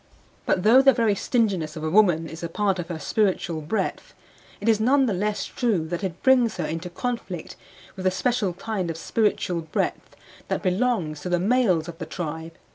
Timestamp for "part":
2.49-2.79